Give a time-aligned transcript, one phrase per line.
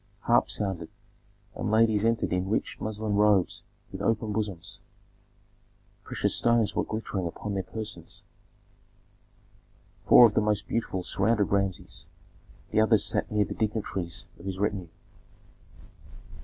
[0.21, 0.89] Harps sounded,
[1.53, 3.61] and ladies entered in rich, muslin robes
[3.91, 4.79] with open bosoms;
[6.03, 8.23] precious stones were glittering upon their persons.
[10.07, 12.07] Four of the most beautiful surrounded Rameses;
[12.71, 14.87] the others sat near the dignitaries of his retinue.